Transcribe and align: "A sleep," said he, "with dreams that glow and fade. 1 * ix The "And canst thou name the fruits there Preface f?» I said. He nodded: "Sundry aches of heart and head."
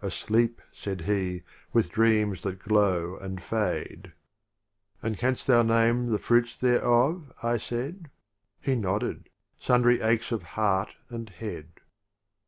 "A 0.00 0.12
sleep," 0.12 0.62
said 0.70 1.00
he, 1.10 1.42
"with 1.72 1.90
dreams 1.90 2.42
that 2.42 2.60
glow 2.62 3.16
and 3.16 3.42
fade. 3.42 4.12
1 4.12 4.12
* 4.12 4.12
ix 4.12 4.12
The 5.00 5.06
"And 5.08 5.18
canst 5.18 5.46
thou 5.48 5.62
name 5.62 6.06
the 6.06 6.20
fruits 6.20 6.56
there 6.56 6.78
Preface 6.78 7.24
f?» 7.38 7.44
I 7.44 7.56
said. 7.56 8.10
He 8.60 8.76
nodded: 8.76 9.28
"Sundry 9.58 10.00
aches 10.00 10.30
of 10.30 10.44
heart 10.54 10.90
and 11.10 11.28
head." 11.30 11.80